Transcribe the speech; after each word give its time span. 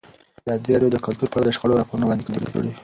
ازادي 0.45 0.69
راډیو 0.73 0.93
د 0.93 0.97
کلتور 1.05 1.27
په 1.29 1.37
اړه 1.37 1.45
د 1.47 1.53
شخړو 1.55 1.79
راپورونه 1.79 2.03
وړاندې 2.05 2.23
کړي. 2.55 2.71